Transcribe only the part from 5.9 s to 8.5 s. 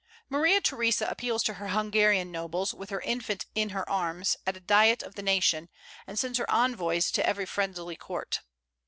and sends her envoys to every friendly court.